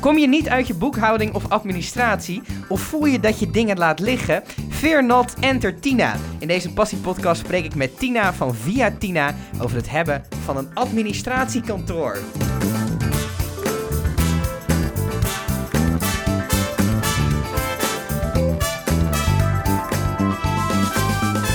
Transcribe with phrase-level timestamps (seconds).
[0.00, 2.42] Kom je niet uit je boekhouding of administratie?
[2.68, 4.42] Of voel je dat je dingen laat liggen?
[4.68, 6.16] Fear not, enter Tina.
[6.38, 10.68] In deze passiepodcast spreek ik met Tina van Via Tina over het hebben van een
[10.74, 12.18] administratiekantoor.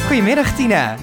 [0.07, 0.95] Goedemiddag Tina.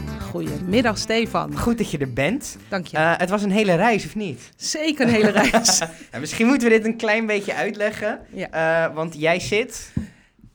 [0.72, 1.58] Goedemiddag Stefan.
[1.58, 2.56] Goed dat je er bent.
[2.68, 2.96] Dank je.
[2.96, 4.50] Uh, het was een hele reis, of niet?
[4.56, 5.78] Zeker een hele reis.
[6.12, 8.20] ja, misschien moeten we dit een klein beetje uitleggen.
[8.30, 8.88] Ja.
[8.88, 9.92] Uh, want jij zit...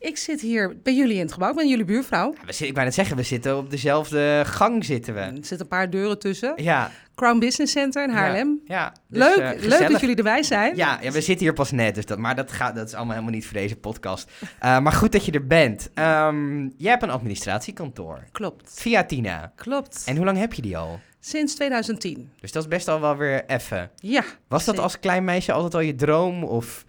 [0.08, 1.50] Ik zit hier bij jullie in het gebouw.
[1.50, 2.34] Ik ben jullie buurvrouw.
[2.34, 5.20] Ja, we zitten, ik wou net zeggen, we zitten op dezelfde gang zitten we.
[5.20, 6.54] Er zitten een paar deuren tussen.
[6.56, 6.92] Ja.
[7.16, 8.62] Crown Business Center in Haarlem.
[8.66, 10.76] Ja, ja dus, leuk, uh, leuk dat jullie erbij zijn.
[10.76, 13.14] Ja, ja, we zitten hier pas net, dus dat, maar dat, gaat, dat is allemaal
[13.14, 14.32] helemaal niet voor deze podcast.
[14.42, 15.90] Uh, maar goed dat je er bent.
[15.96, 18.24] Um, jij hebt een administratiekantoor.
[18.32, 18.72] Klopt.
[18.74, 19.52] Via Tina.
[19.56, 20.04] Klopt.
[20.06, 21.00] En hoe lang heb je die al?
[21.20, 22.32] Sinds 2010.
[22.40, 23.92] Dus dat is best al wel weer effen.
[23.96, 24.24] Ja.
[24.48, 26.86] Was dat als klein meisje altijd al je droom of...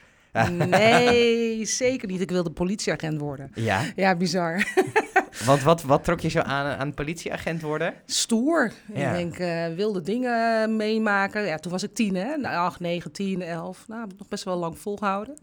[0.47, 2.21] Nee, zeker niet.
[2.21, 3.51] Ik wilde politieagent worden.
[3.55, 3.83] Ja?
[3.97, 4.67] Ja, bizar.
[5.47, 7.95] Want wat, wat trok je zo aan aan politieagent worden?
[8.07, 8.73] Stoer.
[8.95, 9.13] Ja.
[9.13, 11.47] Ik denk, uh, wilde dingen meemaken.
[11.47, 12.37] Ja, toen was ik tien, hè?
[12.37, 13.85] Nou, acht, negen, tien, elf.
[13.89, 15.39] Nou, heb ik nog best wel lang volgehouden.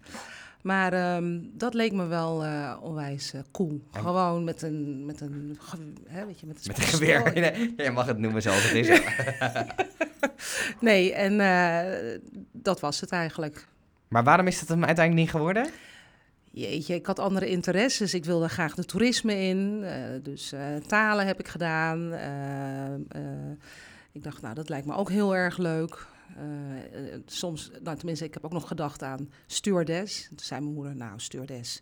[0.65, 3.81] Maar um, dat leek me wel uh, onwijs uh, cool.
[3.91, 4.01] En...
[4.01, 5.57] Gewoon met een, met een,
[6.07, 7.31] hè, weet je, met een, met een geweer.
[7.33, 9.01] Nee, je mag het noemen zoals het is.
[10.79, 12.19] nee, en uh,
[12.51, 13.67] dat was het eigenlijk.
[14.07, 15.69] Maar waarom is het hem uiteindelijk niet geworden?
[16.51, 18.13] Jeetje, ik had andere interesses.
[18.13, 19.81] Ik wilde graag de toerisme in.
[19.83, 19.91] Uh,
[20.23, 21.99] dus uh, talen heb ik gedaan.
[22.13, 23.51] Uh,
[24.11, 26.07] ik dacht, nou, dat lijkt me ook heel erg leuk.
[27.25, 30.27] soms, nou, tenminste, ik heb ook nog gedacht aan stewardess.
[30.27, 31.81] Toen zei mijn moeder, nou, stewardess.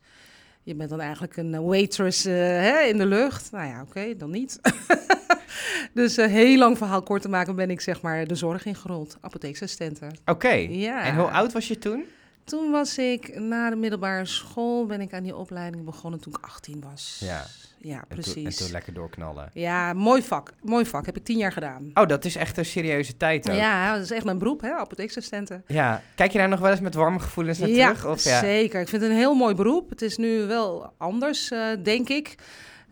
[0.63, 3.51] Je bent dan eigenlijk een waitress hè, in de lucht.
[3.51, 4.59] Nou ja, oké, dan niet.
[5.93, 9.17] dus heel lang verhaal kort te maken ben ik zeg maar de zorg ingerold.
[9.21, 10.07] Apotheeksassistenten.
[10.07, 10.31] Oké.
[10.31, 10.69] Okay.
[10.69, 11.03] Ja.
[11.03, 12.05] En hoe oud was je toen?
[12.43, 16.45] Toen was ik na de middelbare school, ben ik aan die opleiding begonnen toen ik
[16.45, 17.17] 18 was.
[17.19, 17.45] Ja,
[17.77, 18.27] ja precies.
[18.27, 19.49] En toen, en toen lekker doorknallen.
[19.53, 20.53] Ja, mooi vak.
[20.61, 21.05] Mooi vak.
[21.05, 21.91] Heb ik tien jaar gedaan.
[21.93, 23.55] Oh, dat is echt een serieuze tijd ook.
[23.55, 25.63] Ja, dat is echt mijn beroep, hè, apotheeksassistenten.
[25.67, 26.01] Ja.
[26.15, 28.05] Kijk je daar nog wel eens met warme gevoelens naar ja, terug?
[28.05, 28.81] Of, ja, zeker.
[28.81, 29.89] Ik vind het een heel mooi beroep.
[29.89, 32.35] Het is nu wel anders, uh, denk ik.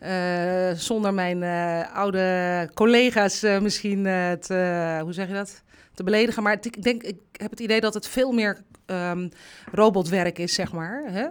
[0.04, 4.04] Uh, zonder mijn uh, oude collega's misschien
[4.40, 5.64] te, hoe zeg je dat,
[5.94, 6.44] te beledigen.
[6.44, 9.30] Maar ik denk, ik heb het idee dat het veel meer um,
[9.72, 11.04] robotwerk is, zeg maar.
[11.06, 11.28] Hè?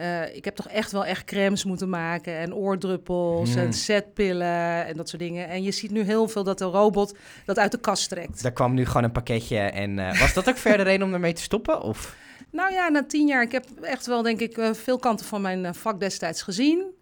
[0.00, 3.60] Uh, ik heb toch echt wel echt crèmes moeten maken en oordruppels Hmm.
[3.60, 3.66] mm.
[3.66, 5.48] en zetpillen en dat soort dingen.
[5.48, 8.42] En je ziet nu heel veel dat de robot dat uit de kast trekt.
[8.42, 11.32] Daar kwam nu gewoon een pakketje en uh, was dat ook verder reden om ermee
[11.32, 11.80] te stoppen?
[11.80, 12.16] Of?
[12.50, 15.74] Nou ja, na tien jaar, ik heb echt wel denk ik veel kanten van mijn
[15.74, 16.94] vak destijds gezien.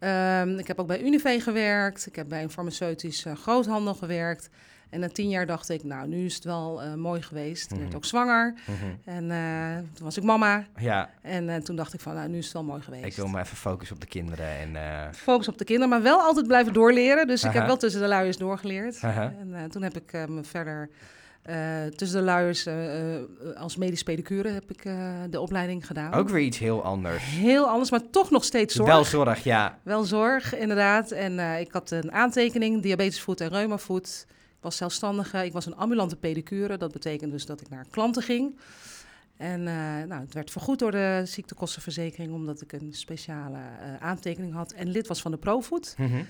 [0.00, 4.48] Um, ik heb ook bij Unive gewerkt, ik heb bij een farmaceutisch groothandel gewerkt.
[4.90, 7.72] En na tien jaar dacht ik, nou, nu is het wel uh, mooi geweest.
[7.72, 8.54] Ik werd ook zwanger.
[8.66, 8.98] Mm-hmm.
[9.04, 10.66] En uh, toen was ik mama.
[10.76, 11.10] Ja.
[11.22, 13.04] En uh, toen dacht ik van, nou, nu is het wel mooi geweest.
[13.04, 14.46] Ik wil maar even focussen op de kinderen.
[14.46, 17.26] En, Focus op de kinderen, maar wel altijd blijven doorleren.
[17.26, 17.50] Dus -huh.
[17.50, 19.00] ik heb wel tussen de luiers doorgeleerd.
[19.00, 19.18] -huh.
[19.52, 20.88] En toen heb ik me verder...
[21.96, 22.68] tussen de luiers
[23.56, 24.82] als medisch pedicure heb ik
[25.30, 26.12] de opleiding gedaan.
[26.12, 27.24] Ook weer iets heel anders.
[27.24, 28.88] Heel anders, maar toch nog steeds zorg.
[28.88, 29.78] Wel zorg, ja.
[29.82, 31.10] Wel zorg, inderdaad.
[31.10, 34.26] En ik had een aantekening, diabetesvoet en reumavoet.
[34.28, 36.76] Ik was zelfstandige, ik was een ambulante pedicure.
[36.76, 38.58] Dat betekent dus dat ik naar klanten ging.
[39.36, 39.62] En
[40.08, 42.32] nou, het werd vergoed door de ziektekostenverzekering...
[42.32, 43.58] omdat ik een speciale
[44.00, 45.94] aantekening had en lid was van de Profood.
[45.98, 46.26] Mm -hmm.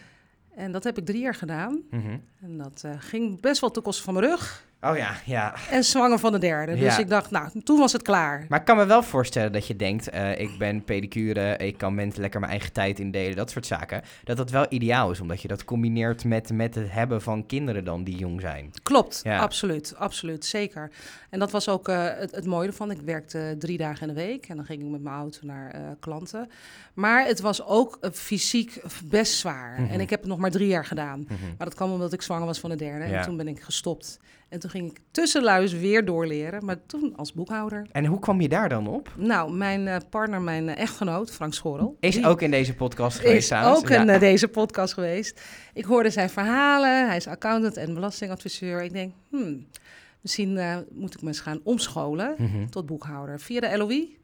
[0.55, 1.83] En dat heb ik drie jaar gedaan.
[1.91, 2.23] Mm -hmm.
[2.41, 4.67] En dat ging best wel ten koste van mijn rug.
[4.81, 5.55] Oh ja, ja.
[5.71, 6.75] En zwanger van de derde.
[6.75, 6.99] Dus ja.
[6.99, 8.47] ik dacht, nou, toen was het klaar.
[8.49, 10.15] Maar ik kan me wel voorstellen dat je denkt...
[10.15, 14.03] Uh, ik ben pedicure, ik kan mensen lekker mijn eigen tijd indelen, dat soort zaken.
[14.25, 17.85] Dat dat wel ideaal is, omdat je dat combineert met, met het hebben van kinderen
[17.85, 18.71] dan die jong zijn.
[18.83, 19.39] Klopt, Ja.
[19.39, 20.91] absoluut, absoluut, zeker.
[21.31, 22.91] En dat was ook uh, het, het mooie ervan.
[22.91, 25.75] Ik werkte drie dagen in de week en dan ging ik met mijn auto naar
[25.75, 26.51] uh, klanten.
[26.95, 29.81] Maar het was ook fysiek best zwaar.
[29.81, 29.93] Mhm.
[29.93, 31.21] En ik heb het nog maar drie jaar gedaan.
[31.21, 31.47] Mhm.
[31.47, 33.05] Maar dat kwam omdat ik zwanger was van de derde.
[33.05, 33.19] Ja.
[33.19, 34.19] En toen ben ik gestopt.
[34.49, 37.87] En toen ging ik tussenluis weer doorleren, maar toen als boekhouder.
[37.93, 39.13] En hoe kwam je daar dan op?
[39.17, 41.97] Nou, mijn uh, partner, mijn uh, echtgenoot, Frank Schorrel.
[42.01, 43.79] Is ook in deze podcast geweest is trouwens.
[43.79, 45.41] ook in uh, deze podcast geweest.
[45.75, 47.07] Ik hoorde zijn verhalen.
[47.07, 48.83] Hij is accountant en belastingadviseur.
[48.83, 49.67] Ik denk, hmm,
[50.21, 52.71] misschien moet ik me eens gaan omscholen Mm -hmm.
[52.71, 53.41] tot boekhouder.
[53.41, 54.19] Via de LOI.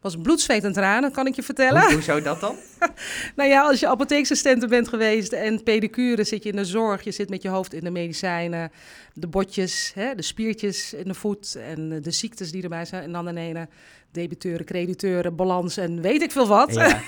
[0.00, 1.82] Was bloed, zweet en tranen, kan ik je vertellen.
[1.82, 2.56] Hoe, hoezo dat dan?
[3.36, 7.02] nou ja, als je apotheeksassistenten bent geweest en pedicure, zit je in de zorg.
[7.04, 8.70] Je zit met je hoofd in de medicijnen,
[9.14, 13.02] de botjes, hè, de spiertjes in de voet en de ziektes die erbij zijn.
[13.02, 13.68] En dan in ene
[14.12, 16.74] debiteuren, crediteuren, balans en weet ik veel wat.
[16.74, 17.00] Ja.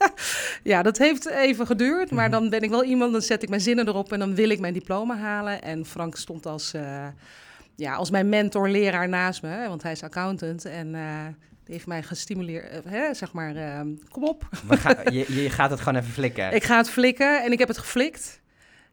[0.72, 2.40] ja, dat heeft even geduurd, maar Mhm.
[2.40, 4.60] dan ben ik wel iemand, dan zet ik mijn zinnen erop en dan wil ik
[4.60, 5.62] mijn diploma halen.
[5.62, 7.06] En Frank stond als uh,
[7.76, 11.26] ja, als mijn mentor, leraar naast me, want hij is accountant en eh,
[11.72, 14.48] heeft mij gestimuleerd, eh, hè, zeg maar, eh, kom op.
[14.68, 16.54] Gaan- je, je gaat het gewoon even flikken.
[16.54, 18.40] Ik ga het flikken en ik heb het geflikt.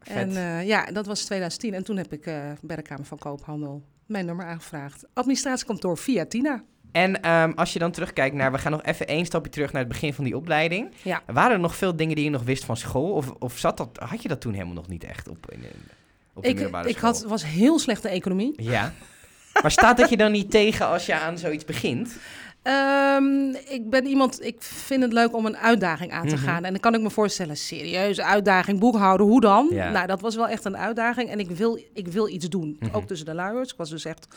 [0.02, 0.16] Vet.
[0.16, 3.18] En eh, ja, dat was 2010 en toen heb ik eh, bij de Kamer van
[3.18, 5.06] Koophandel mijn nummer aangevraagd.
[5.14, 6.64] Administratiekantoor via Tina.
[6.92, 9.82] En ehm, als je dan terugkijkt naar, we gaan nog even één stapje terug naar
[9.82, 10.92] het begin van die opleiding.
[11.04, 11.22] Ja.
[11.26, 13.12] Waren er nog veel dingen die je nog wist van school?
[13.12, 15.64] Of, of zat dat, had je dat toen helemaal nog niet echt op, in,
[16.34, 17.12] op de Ik, middelbare ik school?
[17.12, 18.54] had, was heel slecht in economie.
[18.56, 18.94] Ja.
[19.62, 22.16] Maar staat dat je dan niet tegen als je aan zoiets begint?
[22.74, 26.44] Ehm, ik ben iemand, ik vind het leuk om een uitdaging aan te Mhm.
[26.44, 26.64] gaan.
[26.64, 29.68] En dan kan ik me voorstellen, serieuze uitdaging, boekhouden, hoe dan?
[29.72, 29.90] Ja.
[29.92, 31.30] Nou, dat was wel echt een uitdaging.
[31.30, 32.78] En ik wil, ik wil iets doen.
[32.80, 32.96] Mhm.
[32.96, 33.72] Ook tussen de luiers.
[33.72, 34.28] Ik was dus echt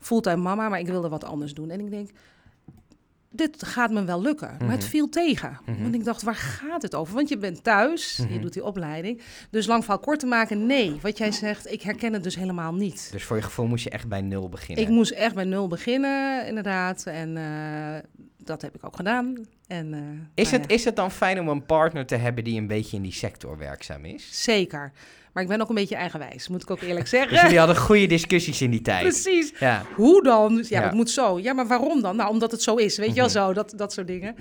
[0.00, 1.70] fulltime mama, maar ik wilde wat anders doen.
[1.70, 2.10] En ik denk,
[3.30, 4.56] dit gaat me wel lukken.
[4.58, 4.88] Maar het Mhm.
[4.88, 5.58] viel tegen.
[5.66, 5.82] Mhm.
[5.82, 7.14] Want ik dacht, waar gaat het over?
[7.14, 8.40] Want je bent thuis, je Mhm.
[8.40, 9.20] doet die opleiding.
[9.50, 10.96] Dus lang verhaal kort te maken, nee.
[11.02, 13.08] Wat jij zegt, ik herken het dus helemaal niet.
[13.12, 14.84] Dus voor je gevoel moest je echt bij nul beginnen.
[14.84, 17.04] Ik moest echt bij nul beginnen, inderdaad.
[17.06, 17.98] En eh,
[18.36, 19.34] dat heb ik ook gedaan.
[19.66, 20.00] En, eh,
[20.34, 22.66] is, nou het, ja, is het dan fijn om een partner te hebben die een
[22.66, 24.42] beetje in die sector werkzaam is?
[24.44, 24.92] Zeker.
[25.38, 27.40] Maar ik ben ook een beetje eigenwijs, moet ik ook eerlijk Dus zeggen.
[27.42, 29.02] jullie hadden goede discussies in die tijd.
[29.02, 29.52] Precies.
[29.58, 29.82] Ja.
[29.94, 30.56] Hoe dan?
[30.56, 30.82] Ja, Ja.
[30.82, 31.38] het moet zo.
[31.38, 32.16] Ja, maar waarom dan?
[32.16, 32.96] Nou, omdat het zo is.
[32.98, 33.32] Weet je wel Mhm.
[33.34, 34.36] zo, dat, dat soort dingen.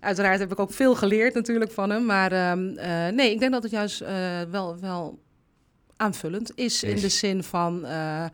[0.00, 2.04] Uiteraard heb ik ook veel geleerd natuurlijk van hem.
[2.04, 5.18] Maar ehm, eh, nee, ik denk dat het juist eh, wel, wel
[5.96, 7.84] aanvullend is, in de zin van...
[7.86, 8.24] eh,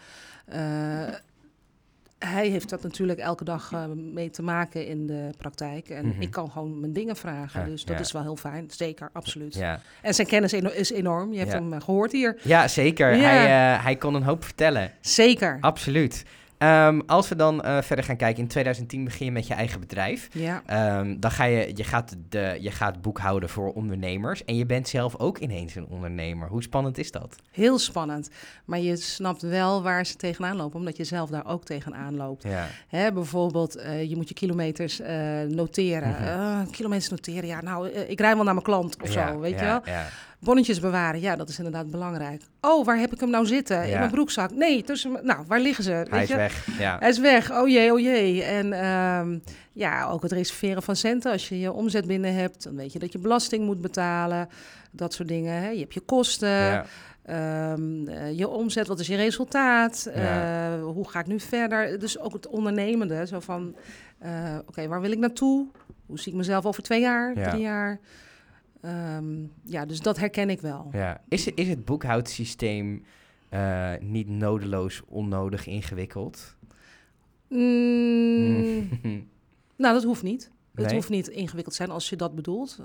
[2.18, 5.88] hij heeft dat natuurlijk elke dag eh, mee te maken in de praktijk.
[5.88, 6.20] En Mhm.
[6.20, 7.60] ik kan gewoon mijn dingen vragen.
[7.60, 8.02] Ja, dus dat ja.
[8.02, 8.64] is wel heel fijn.
[8.70, 9.54] Zeker, absoluut.
[9.54, 9.80] Ja.
[10.02, 11.32] En zijn kennis eno- is enorm.
[11.32, 12.36] Je hebt hem eh, gehoord hier.
[12.42, 13.08] ja, zeker.
[13.10, 13.44] Hij,
[13.76, 14.92] eh, hij kon een hoop vertellen.
[15.00, 15.58] Zeker.
[15.60, 16.24] Absoluut.
[16.58, 19.80] Ehm, als we dan eh, verder gaan kijken, in 2010 begin je met je eigen
[19.80, 20.28] bedrijf.
[20.32, 20.62] Ja.
[20.66, 24.44] Ehm, dan ga je, je gaat, de, je gaat boekhouden voor ondernemers.
[24.44, 26.48] En je bent zelf ook ineens een ondernemer.
[26.48, 27.36] Hoe spannend is dat?
[27.50, 28.30] Heel spannend.
[28.64, 32.42] Maar je snapt wel waar ze tegenaan lopen, omdat je zelf daar ook tegenaan loopt.
[32.42, 32.66] Ja.
[32.88, 36.10] Hè, bijvoorbeeld, eh, je moet je kilometers eh, noteren.
[36.10, 36.70] Mhm.
[36.70, 39.64] Kilometers noteren, ja, nou, ik rij wel naar mijn klant of Ja, zo, weet je
[39.64, 39.82] wel.
[40.40, 42.42] Bonnetjes bewaren, ja, dat is inderdaad belangrijk.
[42.60, 43.82] Oh, waar heb ik hem nou zitten?
[43.82, 43.98] In Ja.
[43.98, 44.50] mijn broekzak?
[44.50, 45.90] Nee, tussen Nou, waar liggen ze?
[45.90, 46.36] Hij weet is je?
[46.36, 46.66] weg.
[46.78, 46.96] Ja.
[46.98, 47.50] Hij is weg.
[47.52, 48.42] Oh jee, oh jee.
[48.42, 49.38] En ehm,
[49.72, 51.32] ja, ook het reserveren van centen.
[51.32, 54.48] Als je je omzet binnen hebt, dan weet je dat je belasting moet betalen.
[54.90, 55.62] Dat soort dingen.
[55.62, 55.68] Hè.
[55.68, 56.48] Je hebt je kosten.
[56.48, 56.84] Ja.
[57.24, 60.08] Ehm, eh, je omzet, wat is je resultaat?
[60.14, 60.72] Ja.
[60.76, 61.98] Eh, hoe ga ik nu verder?
[61.98, 63.76] Dus ook het ondernemende, zo van,
[64.18, 64.30] eh,
[64.66, 65.66] oké, waar wil ik naartoe?
[66.06, 67.48] Hoe zie ik mezelf over twee jaar, Ja.
[67.50, 67.98] drie jaar?
[68.80, 70.88] Ehm, ja, dus dat herken ik wel.
[70.92, 71.20] Ja.
[71.28, 73.04] Is, het- is het boekhoudsysteem
[73.48, 76.56] eh, niet nodeloos onnodig ingewikkeld?
[77.48, 78.88] Mm,
[79.76, 80.50] nou, dat hoeft niet.
[80.74, 82.78] Het hoeft niet ingewikkeld te zijn als je dat bedoelt.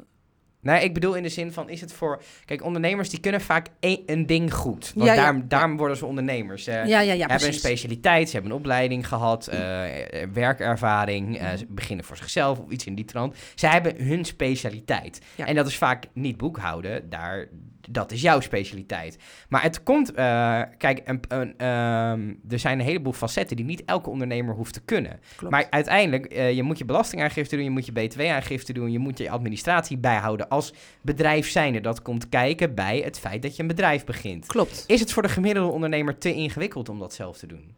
[0.63, 2.21] Nee, ik bedoel in de zin van, is het voor...
[2.45, 4.91] Kijk, ondernemers die kunnen vaak één- een ding goed.
[4.95, 6.63] Want Ja, ja, daarom, daarom worden ze ondernemers.
[6.63, 11.37] Ze ja, ja, ja, hebben een specialiteit, ze hebben een opleiding gehad, eh, eh, werkervaring,
[11.37, 13.35] eh, ze beginnen voor zichzelf of iets in die trant.
[13.55, 15.21] Ze hebben hun specialiteit.
[15.37, 17.47] En dat is vaak niet boekhouden, daar,
[17.89, 19.17] dat is jouw specialiteit.
[19.49, 23.85] Maar het komt, eh, kijk, een, een, ehm, er zijn een heleboel facetten die niet
[23.85, 25.19] elke ondernemer hoeft te kunnen.
[25.35, 25.53] Klopt.
[25.53, 29.17] Maar uiteindelijk, eh, je moet je belastingaangifte doen, je moet je btw-aangifte doen, je moet
[29.17, 31.81] je administratie bijhouden als bedrijf zijnde.
[31.81, 34.45] Dat komt kijken bij het feit dat je een bedrijf begint.
[34.45, 34.83] Klopt.
[34.87, 37.75] Is het voor de gemiddelde ondernemer te ingewikkeld om dat zelf te doen?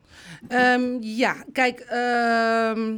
[0.48, 2.98] Ehm, ja, kijk, ehm,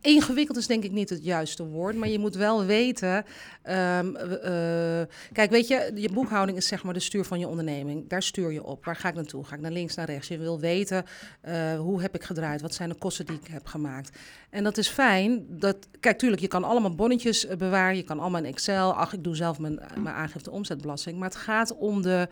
[0.00, 3.24] ingewikkeld is denk ik niet het juiste woord, maar je moet wel weten.
[3.62, 8.08] ehm, eh, kijk, weet je, je boekhouding is zeg maar de stuur van je onderneming.
[8.08, 8.84] Daar stuur je op.
[8.84, 9.44] Waar ga ik naartoe?
[9.44, 10.28] Ga ik naar links, naar rechts?
[10.28, 11.04] Je wil weten
[11.40, 12.60] eh, hoe heb ik gedraaid?
[12.60, 14.18] Wat zijn de kosten die ik heb gemaakt?
[14.50, 15.46] En dat is fijn.
[15.48, 17.96] Dat, kijk, tuurlijk, je kan allemaal bonnetjes eh, bewaren.
[17.96, 18.92] Je kan allemaal in Excel.
[18.92, 21.18] Ach, ik doe zelf mijn, mijn aangifte omzetbelasting.
[21.18, 22.28] Maar het gaat om de,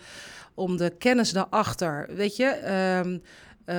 [0.55, 2.09] om de kennis daarachter.
[2.15, 3.19] Weet je, ehm,
[3.69, 3.75] eh,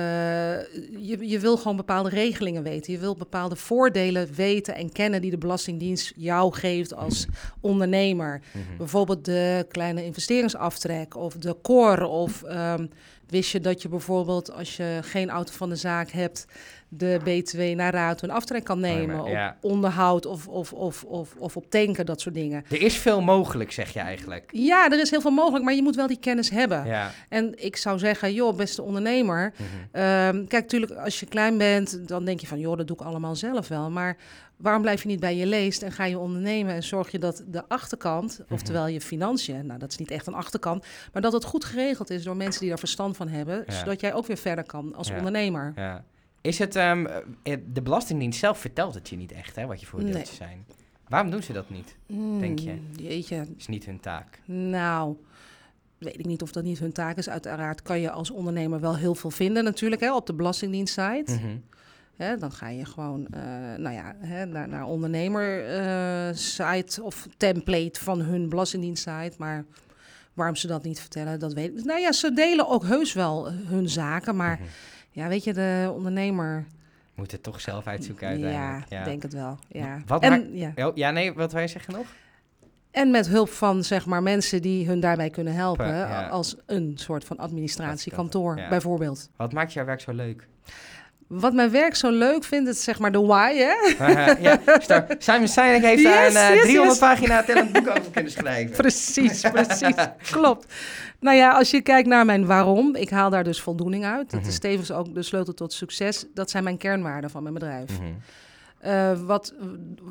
[0.98, 2.92] je, je wil gewoon bepaalde regelingen weten.
[2.92, 7.26] Je wil bepaalde voordelen weten en kennen die de Belastingdienst jou geeft als
[7.60, 8.40] ondernemer.
[8.78, 12.06] Bijvoorbeeld de kleine investeringsaftrek of de core.
[12.06, 12.86] Of ehm,
[13.26, 16.46] wist je dat je bijvoorbeeld als je geen auto van de zaak hebt,
[16.92, 19.16] de BTW naar raad een aftrek kan nemen.
[19.16, 19.56] maar, ja.
[19.60, 22.64] Op onderhoud of, of, of, of, of op tanken, dat soort dingen.
[22.70, 24.48] Er is veel mogelijk, zeg je eigenlijk.
[24.52, 26.86] Ja, er is heel veel mogelijk, maar je moet wel die kennis hebben.
[26.86, 27.10] Ja.
[27.28, 29.52] En ik zou zeggen, joh, beste ondernemer.
[29.56, 29.64] Mhm.
[29.92, 33.02] ehm, kijk, natuurlijk, als je klein bent, dan denk je van, joh, dat doe ik
[33.06, 33.90] allemaal zelf wel.
[33.90, 34.16] Maar
[34.56, 37.42] waarom blijf je niet bij je leest en ga je ondernemen en zorg je dat
[37.46, 38.52] de achterkant, Mhm.
[38.54, 42.10] oftewel je financiën, nou, dat is niet echt een achterkant, maar dat het goed geregeld
[42.10, 43.72] is door mensen die daar verstand van hebben, Ja.
[43.72, 45.16] zodat jij ook weer verder kan als Ja.
[45.16, 45.72] ondernemer.
[45.76, 46.04] Ja.
[46.40, 47.06] Is het, ehm,
[47.42, 50.48] eh, de Belastingdienst zelf vertelt het je niet echt, hè, wat je voordeeltjes Nee.
[50.48, 50.64] zijn.
[51.08, 51.96] Waarom doen ze dat niet?
[52.40, 52.70] Denk je?
[52.70, 54.40] Hmm, Jeetje, is niet hun taak.
[54.46, 55.16] nou,
[55.98, 57.28] weet ik niet of dat niet hun taak is.
[57.28, 61.32] Uiteraard kan je als ondernemer wel heel veel vinden natuurlijk hè, op de Belastingdienst-site.
[61.32, 61.56] Mhm.
[62.38, 63.40] Dan ga je gewoon uh,
[63.76, 69.32] nou ja, naar, naar ondernemer-site uh, of template van hun Belastingdienst-site.
[69.38, 69.64] Maar
[70.34, 71.84] waarom ze dat niet vertellen, dat weet ik.
[71.84, 74.36] Nou ja, ze delen ook heus wel hun zaken.
[74.36, 74.68] Maar mm -hmm.
[75.10, 76.66] Ja, weet je, de ondernemer...
[77.14, 78.88] Moet het toch zelf uitzoeken uiteindelijk.
[78.88, 79.58] Ja, ik denk het wel.
[79.68, 80.02] Ja.
[80.06, 80.44] Wat en, maakt...
[80.52, 80.86] ja.
[80.86, 82.06] Oh, ja, nee, wat wij zeggen nog?
[82.90, 85.86] En met hulp van zeg maar, mensen die hun daarbij kunnen helpen.
[85.86, 86.28] Ja.
[86.28, 88.68] Als een soort van administratiekantoor, ja.
[88.68, 89.30] bijvoorbeeld.
[89.36, 90.48] Wat maakt jouw werk zo leuk?
[91.30, 94.08] Wat mijn werk zo leuk vindt, het zeg maar de why, hè?
[94.08, 94.60] Uh, ja,
[95.18, 96.98] Simon Sinek heeft yes, daar een uh, yes, 300 yes.
[96.98, 98.76] pagina tellend boek over kunnen schrijven.
[98.82, 99.94] Precies, precies.
[100.30, 100.74] Klopt.
[101.20, 104.30] Nou ja, als je kijkt naar mijn waarom, ik haal daar dus voldoening uit.
[104.30, 104.48] Dat mm -hmm.
[104.48, 106.26] is tevens ook de sleutel tot succes.
[106.34, 107.90] Dat zijn mijn kernwaarden van mijn bedrijf.
[107.90, 108.90] Mm -hmm.
[108.90, 109.54] uh, wat,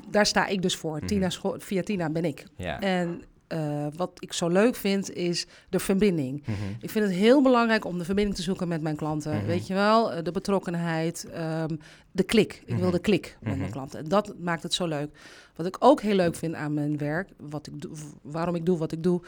[0.09, 0.93] daar sta ik dus voor.
[0.93, 1.07] Mm -hmm.
[1.07, 2.43] Tina via Tina ben ik.
[2.55, 2.79] Ja.
[2.79, 3.21] En
[3.53, 6.43] uh, wat ik zo leuk vind, is de verbinding.
[6.45, 6.75] Mm -hmm.
[6.79, 9.31] Ik vind het heel belangrijk om de verbinding te zoeken met mijn klanten.
[9.31, 9.47] Mm -hmm.
[9.47, 11.27] Weet je wel, de betrokkenheid,
[11.69, 11.79] um,
[12.11, 12.53] de klik.
[12.53, 12.81] Ik mm -hmm.
[12.81, 13.99] wil de klik met mijn klanten.
[13.99, 15.09] En dat maakt het zo leuk.
[15.55, 17.91] Wat ik ook heel leuk vind aan mijn werk, wat ik doe,
[18.21, 19.21] waarom ik doe wat ik doe,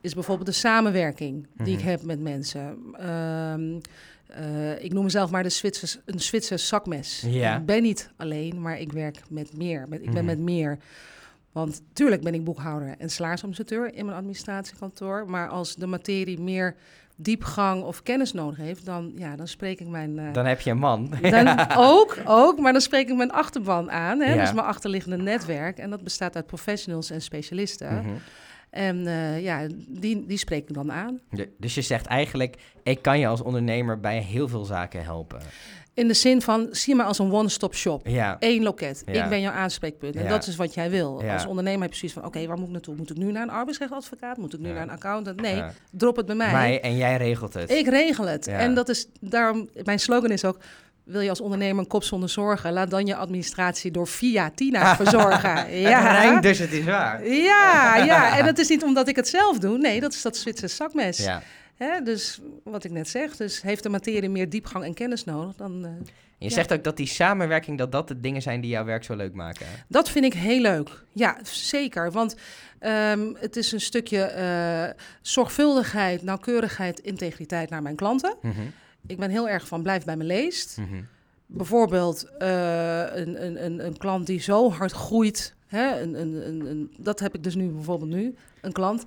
[0.00, 2.78] is bijvoorbeeld de samenwerking die ik heb met mensen.
[3.10, 3.80] Um,
[4.40, 7.24] uh, ik noem mezelf maar de Zwitsers, een Zwitser zakmes.
[7.24, 9.86] Ik ben niet alleen, maar ik werk met meer.
[9.90, 10.78] Ik ben met meer.
[11.54, 15.30] Want tuurlijk ben ik boekhouder en salarisadministrateur in mijn administratiekantoor.
[15.30, 16.76] Maar als de materie meer
[17.16, 20.18] diepgang of kennis nodig heeft, dan, ja, dan spreek ik mijn...
[20.18, 21.10] Uh, dan heb je een man.
[21.22, 24.20] Dan ook, ook, maar dan spreek ik mijn achterban aan.
[24.20, 24.34] Hè?
[24.34, 24.40] Ja.
[24.40, 25.78] Dus mijn achterliggende netwerk.
[25.78, 27.92] En dat bestaat uit professionals en specialisten.
[27.92, 28.18] Mm -hmm.
[28.70, 31.20] En uh, ja, die, die spreek ik dan aan.
[31.58, 35.40] Dus je zegt eigenlijk, ik kan je als ondernemer bij heel veel zaken helpen.
[35.94, 38.06] In de zin van, zie me als een one-stop shop.
[38.06, 38.36] Ja.
[38.38, 39.02] Eén loket.
[39.06, 39.22] Ja.
[39.24, 40.16] Ik ben jouw aanspreekpunt.
[40.16, 40.28] En Ja.
[40.28, 41.20] dat is wat jij wil.
[41.24, 41.32] Ja.
[41.32, 42.94] Als ondernemer heb je precies van, oké, waar moet ik naartoe?
[42.96, 44.36] Moet ik nu naar een arbeidsrechtadvocaat?
[44.36, 44.74] Moet ik nu Ja.
[44.74, 45.40] naar een accountant?
[45.40, 45.72] Nee, Ja.
[45.90, 46.52] drop het bij mij.
[46.52, 47.70] Mij en jij regelt het.
[47.70, 48.44] Ik regel het.
[48.44, 48.58] Ja.
[48.58, 50.58] En dat is daarom, mijn slogan is ook,
[51.04, 52.72] wil je als ondernemer een kop zonder zorgen?
[52.72, 55.66] Laat dan je administratie door via Tina verzorgen.
[55.66, 57.26] Rijmt, dus het is waar.
[57.28, 59.78] Ja, ja, en dat is niet omdat ik het zelf doe.
[59.78, 61.18] Nee, dat is dat Zwitserse zakmes.
[61.18, 61.42] Ja.
[61.76, 65.56] Hè, dus wat ik net zeg, dus heeft de materie meer diepgang en kennis nodig,
[65.56, 65.84] dan...
[65.84, 65.90] eh,
[66.38, 66.54] Je Ja.
[66.54, 69.34] zegt ook dat die samenwerking, dat dat de dingen zijn die jouw werk zo leuk
[69.34, 69.66] maken.
[69.88, 71.04] Dat vind ik heel leuk.
[71.12, 72.12] Ja, zeker.
[72.12, 72.36] Want
[72.78, 78.34] ehm, het is een stukje eh, zorgvuldigheid, nauwkeurigheid, integriteit naar mijn klanten.
[78.42, 78.60] Mhm,
[79.06, 80.76] Ik ben heel erg van blijf bij me leest.
[80.78, 81.02] mhm.
[81.46, 85.54] Bijvoorbeeld eh, een, een, een, een klant die zo hard groeit.
[85.66, 86.00] Hè?
[86.00, 88.34] Een, een, een, dat heb ik dus nu bijvoorbeeld nu.
[88.60, 89.04] Een klant,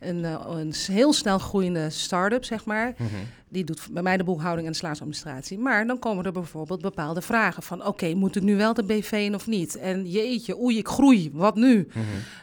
[0.00, 2.94] een, eh, een heel snel groeiende start-up, zeg maar.
[2.98, 3.06] mhm.
[3.48, 5.58] Die doet bij mij de boekhouding en de salarisadministratie.
[5.58, 7.86] Maar dan komen er bijvoorbeeld bepaalde vragen van...
[7.86, 9.76] oké, moet ik nu wel de BV in of niet?
[9.76, 11.88] En jeetje, oei, ik groei, wat nu?
[11.88, 12.00] Mhm.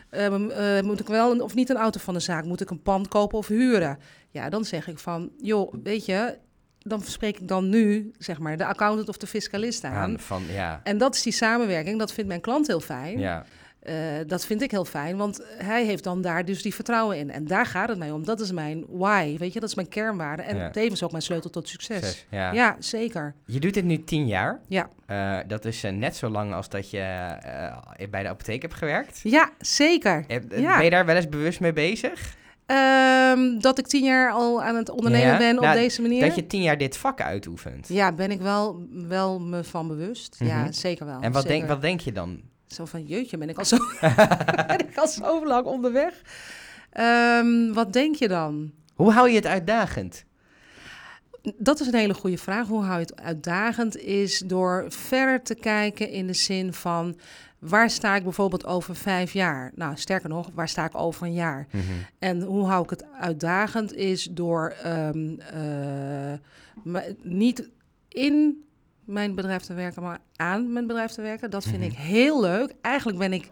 [0.09, 2.45] Ehm, eh, moet ik wel een- of niet een auto van de zaak?
[2.45, 3.97] Moet ik een pand kopen of huren?
[4.29, 6.37] Ja, dan zeg ik van, joh, weet je...
[6.79, 9.93] dan spreek ik dan nu, zeg maar, de accountant of de fiscalist aan.
[9.93, 13.19] Aan van, ja, En dat is die samenwerking, dat vindt mijn klant heel fijn.
[13.19, 13.45] ja.
[13.83, 13.95] Eh,
[14.27, 17.31] dat vind ik heel fijn, want hij heeft dan daar dus die vertrouwen in.
[17.31, 18.25] En daar gaat het mij om.
[18.25, 20.41] Dat is mijn why, weet je, dat is mijn kernwaarde.
[20.41, 20.69] En Ja.
[20.69, 21.99] tevens ook mijn sleutel tot succes.
[21.99, 22.51] Zes, ja.
[22.51, 23.35] Ja, zeker.
[23.45, 24.59] Je doet dit nu tien jaar.
[24.67, 24.89] Ja.
[25.05, 26.97] Eh, dat is eh, net zo lang als dat je
[28.09, 29.19] bij de apotheek hebt gewerkt.
[29.23, 30.25] Ja, zeker.
[30.27, 30.75] Ja.
[30.75, 32.35] Ben je daar wel eens bewust mee bezig?
[32.65, 36.21] Ehm, dat ik tien jaar al aan het ondernemen Ja, ben op nou, deze manier.
[36.21, 37.87] Dat je tien jaar dit vak uitoefent.
[37.87, 40.35] Ja, ben ik wel, wel me van bewust.
[40.39, 40.71] Ja, Mhm.
[40.71, 41.21] zeker wel.
[41.21, 41.57] En wat zeker.
[41.57, 42.41] denk, wat denk je dan?
[42.73, 43.77] Zo van, jeetje, ben ik al zo,
[44.67, 46.21] ben ik al zo lang onderweg?
[46.89, 48.71] Ehm, wat denk je dan?
[48.95, 50.25] Hoe hou je het uitdagend?
[51.57, 52.67] Dat is een hele goede vraag.
[52.67, 53.97] Hoe hou je het uitdagend?
[53.97, 57.15] Is door verder te kijken in de zin van...
[57.59, 59.71] waar sta ik bijvoorbeeld over vijf jaar?
[59.75, 61.67] Nou, sterker nog, waar sta ik over een jaar?
[61.71, 61.83] Mhm.
[62.19, 63.93] En hoe hou ik het uitdagend?
[63.93, 67.69] Is door ehm, eh, niet
[68.07, 68.63] in
[69.05, 71.49] mijn bedrijf te werken, maar aan mijn bedrijf te werken.
[71.49, 71.85] Dat vind Mhm.
[71.85, 72.73] ik heel leuk.
[72.81, 73.49] Eigenlijk ben ik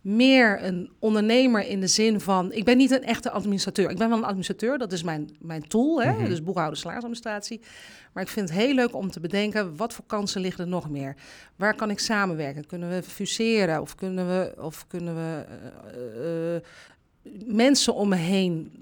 [0.00, 2.52] meer een ondernemer in de zin van...
[2.52, 3.90] Ik ben niet een echte administrateur.
[3.90, 6.02] Ik ben wel een administrateur, dat is mijn, mijn tool.
[6.02, 6.12] Hè?
[6.12, 6.24] Mhm.
[6.28, 7.60] Dus boekhouden, salarisadministratie.
[8.12, 9.76] Maar ik vind het heel leuk om te bedenken...
[9.76, 11.14] wat voor kansen liggen er nog meer?
[11.56, 12.66] Waar kan ik samenwerken?
[12.66, 13.80] Kunnen we fuseren?
[13.80, 15.44] Of kunnen we, of kunnen we
[15.94, 16.62] eh, eh,
[17.46, 18.72] mensen om me heen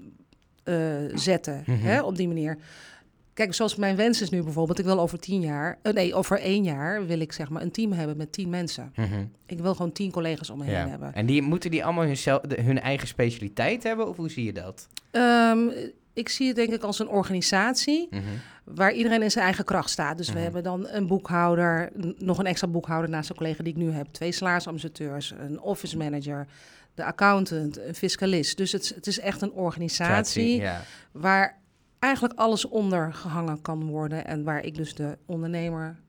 [0.63, 0.75] eh,
[1.13, 1.63] zetten?
[1.65, 1.79] Mhm.
[1.81, 2.01] hè?
[2.01, 2.57] Op die manier.
[3.33, 4.79] Kijk, zoals mijn wens is nu bijvoorbeeld...
[4.79, 5.77] ik wil over tien jaar...
[5.81, 8.91] eh, nee, over één jaar wil ik zeg maar een team hebben met tien mensen.
[8.95, 9.25] Mhm.
[9.45, 10.87] Ik wil gewoon tien collega's om me heen Ja.
[10.87, 11.13] hebben.
[11.13, 12.17] En die, moeten die allemaal hun,
[12.65, 14.07] hun eigen specialiteit hebben?
[14.07, 14.87] Of hoe zie je dat?
[15.11, 15.59] Ehm,
[16.13, 18.21] ik zie het denk ik als een organisatie Mhm.
[18.63, 20.17] waar iedereen in zijn eigen kracht staat.
[20.17, 20.35] Dus Mhm.
[20.37, 23.91] we hebben dan een boekhouder, nog een extra boekhouder naast de collega die ik nu
[23.91, 26.47] heb, twee salarisadministrateurs, een office manager,
[26.95, 28.57] de accountant, een fiscalist.
[28.57, 30.81] Dus het, is- het is echt een organisatie Ja.
[31.11, 31.59] waar
[32.01, 35.99] eigenlijk alles onder gehangen kan worden en waar ik dus de ondernemer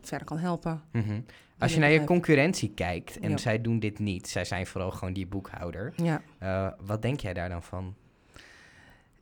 [0.00, 0.82] verder kan helpen.
[0.92, 1.20] Mhm.
[1.58, 3.36] Als je naar je concurrentie kijkt en Ja.
[3.36, 5.92] zij doen dit niet, zij zijn vooral gewoon die boekhouder.
[5.96, 6.22] Ja.
[6.38, 7.94] Eh, wat denk jij daar dan van?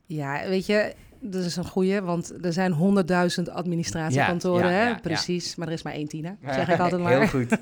[0.05, 4.87] Ja, weet je, dat is een goeie, want er zijn honderdduizend administratiekantoren, Ja, ja, hè?
[4.87, 4.99] ja.
[5.01, 7.27] Precies, maar er is maar één Tina, zeg ik altijd Heel maar.
[7.27, 7.49] goed.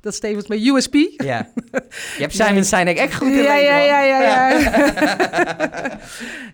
[0.00, 0.94] Dat is tevens mijn USP.
[1.16, 1.48] Ja.
[1.72, 4.20] Je hebt Simon Sinek echt goed in ja, ja, ja, ja,
[4.50, 5.98] ja.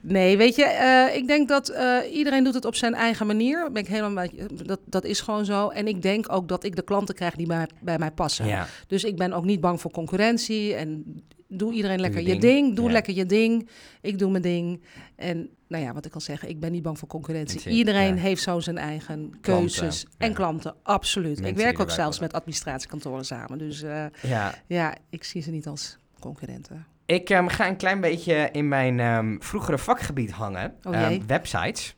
[0.01, 3.73] nee, weet je, eh, ik denk dat eh, iedereen doet het op zijn eigen manier.
[3.73, 5.69] Ben ik helemaal met dat, dat is gewoon zo.
[5.69, 8.67] En ik denk ook dat ik de klanten krijg die bij, bij mij passen.
[8.87, 10.75] Dus ik ben ook niet bang voor concurrentie.
[10.75, 11.05] En
[11.59, 12.77] doe iedereen lekker je je ding.
[12.77, 12.93] Doe Ja.
[12.93, 13.69] lekker je ding.
[14.01, 14.83] Ik doe mijn ding.
[15.17, 17.71] En nou ja, wat ik al zeg, ik ben niet bang voor concurrentie.
[17.71, 18.21] Iedereen ja.
[18.21, 20.07] heeft zo zijn eigen keuzes.
[20.19, 21.41] En klanten, absoluut.
[21.41, 23.59] Mensen ik werk ook zelfs met administratiekantoren samen.
[23.59, 24.55] Dus eh, ja.
[24.67, 26.87] ja, ik zie ze niet als concurrenten.
[27.07, 30.75] Ik ehm, ga een klein beetje in mijn ehm, vroegere vakgebied hangen.
[30.83, 31.95] Oh Ehm, websites.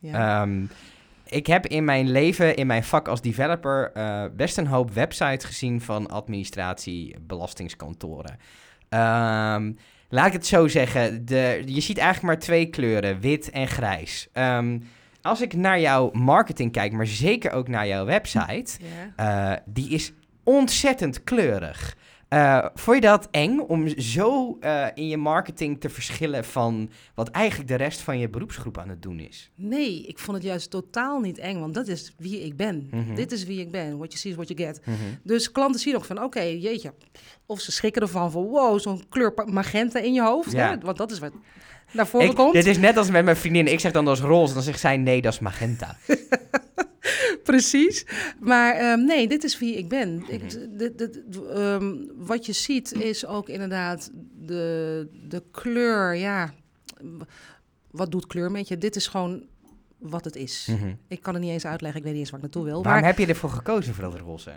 [1.29, 5.45] Ik heb in mijn leven, in mijn vak als developer, eh, best een hoop websites
[5.45, 8.39] gezien van administratie, belastingskantoren.
[8.89, 9.73] Ehm,
[10.09, 14.29] laat ik het zo zeggen, de, je ziet eigenlijk maar twee kleuren, wit en grijs.
[14.33, 14.79] Ehm,
[15.23, 18.79] als ik naar jouw marketing kijk, maar zeker ook naar jouw website,
[19.17, 20.13] eh, die is
[20.45, 21.97] ontzettend kleurig.
[22.29, 27.29] Eh vond je dat eng om zo eh, in je marketing te verschillen van wat
[27.29, 29.51] eigenlijk de rest van je beroepsgroep aan het doen is?
[29.55, 32.89] Nee, ik vond het juist totaal niet eng, want dat is wie ik ben.
[32.91, 33.15] Mhm.
[33.15, 33.97] Dit is wie ik ben.
[33.97, 34.81] What you see is what you get.
[35.23, 36.93] Dus klanten zien ook van, oké, jeetje.
[37.47, 40.53] Of ze schrikken ervan van, wow, zo'n kleur magenta in je hoofd.
[40.53, 40.69] Ja.
[40.71, 40.79] Hè?
[40.79, 41.33] Want dat is wat
[41.93, 42.53] naar voren Ik, komt.
[42.53, 43.67] dit is net als met mijn vriendin.
[43.73, 45.97] Ik zeg dan dat is roze, dan zegt zij nee, dat is magenta.
[47.47, 48.07] Precies.
[48.41, 50.23] Maar ehm, nee, dit is wie ik ben.
[50.29, 50.77] Ik, Mhm.
[50.77, 54.11] dit, dit, ehm, wat je ziet is ook inderdaad
[54.47, 56.15] de, de kleur.
[56.15, 56.53] Ja,
[57.91, 58.79] wat doet kleur met je?
[58.79, 59.43] Dit is gewoon
[59.99, 60.69] wat het is.
[60.71, 60.95] Mhm.
[61.09, 61.99] Ik kan het niet eens uitleggen.
[62.01, 62.83] Ik weet niet eens waar ik naartoe wil.
[62.83, 64.51] Waarom maar heb je ervoor gekozen voor dat roze?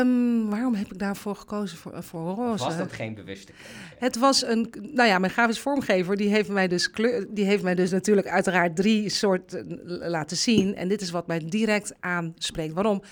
[0.00, 2.64] Ehm, waarom heb ik daarvoor gekozen voor, eh, voor roze?
[2.64, 3.94] was dat geen bewuste keuze?
[3.98, 7.62] Het was een, nou ja, mijn grafisch vormgever, die heeft mij dus, kleur, die heeft
[7.62, 10.74] mij dus natuurlijk uiteraard drie soorten laten zien.
[10.76, 12.72] En dit is wat mij direct aanspreekt.
[12.74, 13.02] Waarom?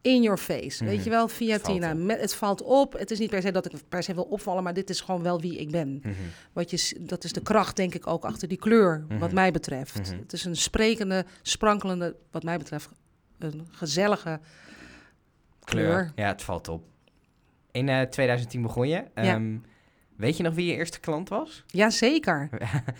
[0.00, 0.84] In your face.
[0.84, 0.92] Mhm.
[0.92, 1.94] Weet je wel, via Het valt Tina.
[1.94, 2.92] Met, het valt op.
[2.92, 5.22] Het is niet per se dat ik per se wil opvallen, maar dit is gewoon
[5.22, 6.00] wel wie ik ben.
[6.02, 6.14] Mhm.
[6.52, 9.18] Wat je, dat is de kracht, denk ik, ook achter die kleur, Mhm.
[9.18, 9.98] wat mij betreft.
[10.10, 10.18] Mhm.
[10.18, 12.88] Het is een sprekende, sprankelende, wat mij betreft,
[13.38, 14.40] een gezellige
[15.70, 16.12] kleur.
[16.14, 16.82] Ja, het valt op.
[17.72, 19.02] In eh, 2010 begon je.
[19.14, 19.56] Ehm,
[20.16, 21.64] Weet je nog wie je eerste klant was?
[21.66, 22.48] Jazeker.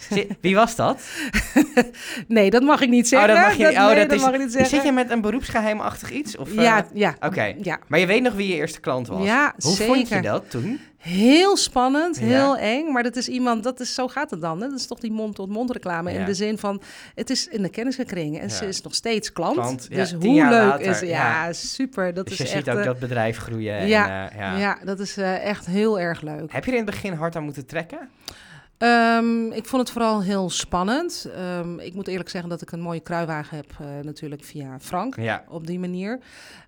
[0.41, 1.01] Wie was dat?
[2.29, 3.29] Nee, dat mag ik niet zeggen.
[3.29, 3.79] oh, dat mag je.
[3.79, 4.71] Oh, nee, dat dat is, mag ik niet zeggen.
[4.71, 6.37] Zit je met een beroepsgeheimachtig iets?
[6.37, 7.17] Of, eh, Ja, ja.
[7.21, 7.55] Oké.
[7.63, 9.25] Ja, Maar je weet nog wie je eerste klant was?
[9.25, 9.95] Ja, Hoe zeker.
[9.95, 10.81] vond je dat toen?
[11.07, 12.25] Heel spannend, Ja.
[12.25, 12.93] heel eng.
[12.93, 14.61] Maar dat is iemand, dat is, zo gaat het dan.
[14.61, 14.69] Hè?
[14.69, 16.13] Dat is toch die mond-tot-mond reclame.
[16.13, 16.19] Ja.
[16.19, 16.81] In de zin van,
[17.15, 18.39] het is in de kenniskring.
[18.39, 18.55] En Ja.
[18.55, 19.91] ze is nog steeds klant.
[19.91, 21.07] Dus hoe leuk later, is Ja,
[21.47, 21.53] ja.
[21.53, 22.15] super.
[22.15, 22.65] Dat Dus is je echt...
[22.65, 23.87] ziet ook eh, dat bedrijf groeien.
[23.87, 24.57] ja, En, eh, ja.
[24.59, 24.79] ja.
[24.85, 26.53] dat is eh, echt heel erg leuk.
[26.53, 27.99] Heb je er in het begin hard aan moeten trekken?
[28.79, 31.29] Ehm, ik vond het vooral heel spannend.
[31.35, 35.17] Ehm, ik moet eerlijk zeggen dat ik een mooie kruiwagen heb, eh, natuurlijk via Frank.
[35.17, 35.45] Ja.
[35.49, 36.19] op die manier.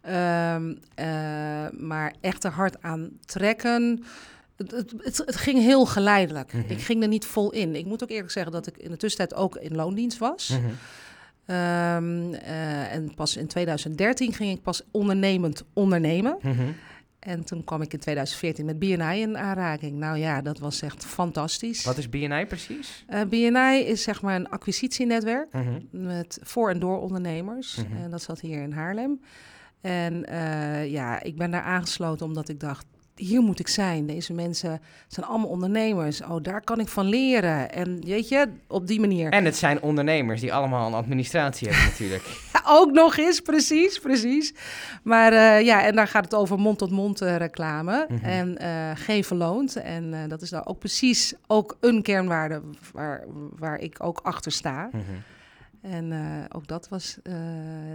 [0.03, 1.07] Ehm, eh,
[1.73, 4.05] maar echt er hard aan trekken.
[4.57, 6.53] Het, het, het, ging heel geleidelijk.
[6.53, 6.71] Mhm.
[6.73, 7.75] Ik ging er niet vol in.
[7.75, 10.49] Ik moet ook eerlijk zeggen dat ik in de tussentijd ook in loondienst was.
[10.49, 10.69] Mhm.
[11.49, 16.37] Eh, en pas in 2013 ging ik pas ondernemend ondernemen.
[16.43, 16.63] Mhm.
[17.19, 19.99] En toen kwam ik in 2014 met BNI in aanraking.
[19.99, 21.85] Nou ja, dat was echt fantastisch.
[21.85, 23.05] Wat is BNI precies?
[23.07, 25.81] Eh, BNI is zeg maar een acquisitienetwerk Mhm.
[25.91, 27.77] met voor- en door ondernemers.
[27.77, 28.03] Mhm.
[28.03, 29.21] En dat zat hier in Haarlem.
[29.81, 32.87] En eh, ja, ik ben daar aangesloten omdat ik dacht,
[33.19, 34.07] hier moet ik zijn.
[34.07, 36.23] Deze mensen zijn allemaal ondernemers.
[36.23, 37.73] Oh, daar kan ik van leren.
[37.73, 39.31] En weet je, op die manier.
[39.31, 42.23] En het zijn ondernemers die allemaal een administratie hebben natuurlijk.
[42.67, 44.55] Ook nog eens, precies, precies.
[45.03, 48.07] Maar eh, ja, en daar gaat het over mond-tot-mond eh, reclame.
[48.09, 48.25] Mhm.
[48.25, 49.77] En eh geven loont.
[49.77, 53.25] En dat is nou ook precies ook een kernwaarde waar,
[53.57, 54.89] waar ik ook achter sta.
[54.93, 55.03] Mhm.
[55.83, 56.13] En
[56.53, 57.19] ook dat was,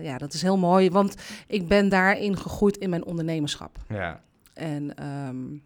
[0.01, 1.15] ja, dat is heel mooi, want
[1.47, 3.77] ik ben daarin gegroeid in mijn ondernemerschap.
[3.87, 4.21] Ja.
[4.53, 5.57] En ehm,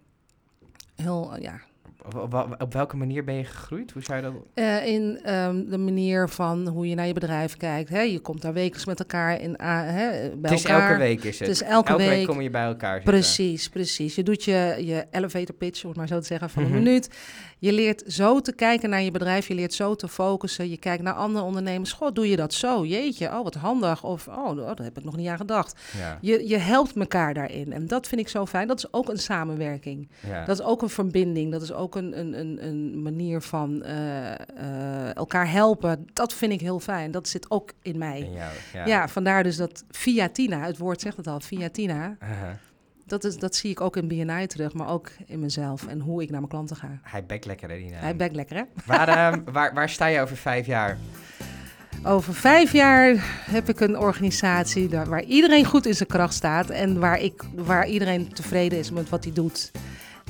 [0.96, 1.62] heel, ja,
[2.60, 3.92] Op, welke manier ben je gegroeid?
[3.92, 4.34] Hoe zou je dat...
[4.54, 7.90] Eh, in ehm, de manier van hoe je naar je bedrijf kijkt.
[7.90, 8.02] Hè?
[8.02, 10.88] Je komt daar wekelijks met elkaar in, a- hè, bij Het is elkaar.
[10.90, 11.48] elke week is het.
[11.48, 12.08] Het is elke, week.
[12.10, 12.28] week.
[12.28, 13.14] kom je bij elkaar zitten.
[13.14, 14.16] Precies, precies.
[14.16, 16.74] Je doet je, je elevator pitch, om het maar zo te zeggen, van Mhm.
[16.74, 17.10] een minuut.
[17.60, 19.48] Je leert zo te kijken naar je bedrijf.
[19.48, 20.70] Je leert zo te focussen.
[20.70, 21.92] Je kijkt naar andere ondernemers.
[21.92, 22.86] Goh, doe je dat zo?
[22.86, 24.04] Jeetje, oh wat handig.
[24.04, 25.80] Of, oh, oh daar heb ik nog niet aan gedacht.
[25.98, 27.74] Ja, Je, je helpt elkaar daarin.
[27.74, 28.68] En dat vind ik zo fijn.
[28.68, 30.10] Dat is ook een samenwerking.
[30.28, 30.46] ja.
[30.46, 31.52] Dat is ook een verbinding.
[31.52, 36.08] Dat is ook een, een, een, manier van eh, eh, elkaar helpen.
[36.14, 37.12] Dat vind ik heel fijn.
[37.12, 38.20] Dat zit ook in mij.
[38.20, 38.86] In jou, ja.
[38.86, 39.08] Ja.
[39.08, 42.58] vandaar dus dat via Tina, het woord zegt het al, via Tina, Aha.
[43.06, 46.22] dat, is, dat zie ik ook in BNI terug, maar ook in mezelf en hoe
[46.22, 47.00] ik naar mijn klanten ga.
[47.02, 47.98] Hij bekt lekker, hè, Dina?
[47.98, 48.64] Hij bekt lekker, hè?
[48.86, 50.98] Waar, ehm, waar, waar sta je over vijf jaar?
[52.04, 53.16] Over vijf jaar
[53.50, 57.88] heb ik een organisatie waar iedereen goed in zijn kracht staat en waar, ik, waar
[57.88, 59.72] iedereen tevreden is met wat hij doet.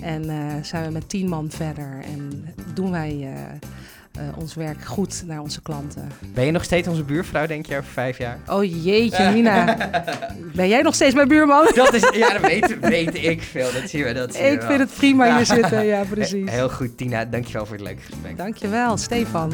[0.01, 4.85] En eh, zijn we met tien man verder en doen wij eh, eh, ons werk
[4.85, 6.11] goed naar onze klanten.
[6.33, 8.39] Ben je nog steeds onze buurvrouw, denk je, over vijf jaar?
[8.47, 9.77] Oh jeetje, Nina.
[10.55, 11.71] Ben jij nog steeds mijn buurman?
[11.75, 13.71] Dat is, ja, dat weet, weet ik veel.
[13.73, 16.49] Dat zien we, dat zien Ik vind het prima hier zitten, ja precies.
[16.51, 17.25] Heel goed, Tina.
[17.25, 18.37] Dankjewel voor het leuke gesprek.
[18.37, 19.53] Dankjewel, Stefan.